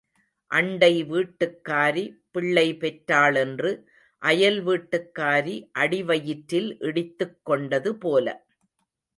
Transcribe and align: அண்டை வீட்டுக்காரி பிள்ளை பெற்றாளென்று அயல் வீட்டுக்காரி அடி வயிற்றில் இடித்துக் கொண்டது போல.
அண்டை 0.51 0.93
வீட்டுக்காரி 1.09 2.03
பிள்ளை 2.31 2.65
பெற்றாளென்று 2.73 3.71
அயல் 4.21 4.59
வீட்டுக்காரி 4.63 5.55
அடி 5.77 6.01
வயிற்றில் 6.03 6.71
இடித்துக் 6.79 7.39
கொண்டது 7.43 7.93
போல. 7.97 8.27